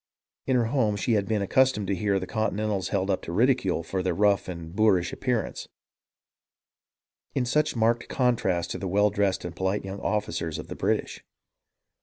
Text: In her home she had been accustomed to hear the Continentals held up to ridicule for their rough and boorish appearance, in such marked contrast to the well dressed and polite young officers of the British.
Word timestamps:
In 0.47 0.55
her 0.55 0.65
home 0.65 0.95
she 0.95 1.11
had 1.11 1.27
been 1.27 1.43
accustomed 1.43 1.85
to 1.85 1.95
hear 1.95 2.19
the 2.19 2.25
Continentals 2.25 2.87
held 2.87 3.11
up 3.11 3.21
to 3.21 3.31
ridicule 3.31 3.83
for 3.83 4.01
their 4.01 4.15
rough 4.15 4.47
and 4.47 4.75
boorish 4.75 5.13
appearance, 5.13 5.67
in 7.35 7.45
such 7.45 7.75
marked 7.75 8.07
contrast 8.09 8.71
to 8.71 8.79
the 8.79 8.87
well 8.87 9.11
dressed 9.11 9.45
and 9.45 9.55
polite 9.55 9.85
young 9.85 9.99
officers 9.99 10.57
of 10.57 10.69
the 10.69 10.75
British. 10.75 11.23